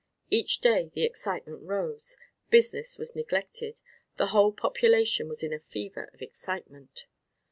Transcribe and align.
Each 0.31 0.61
day 0.61 0.89
the 0.95 1.03
excitement 1.03 1.61
rose, 1.61 2.17
business 2.49 2.97
was 2.97 3.15
neglected, 3.15 3.81
the 4.15 4.25
whole 4.33 4.51
population 4.51 5.27
was 5.29 5.43
in 5.43 5.53
a 5.53 5.59
fever 5.59 6.09
of 6.11 6.23
excitement. 6.23 7.05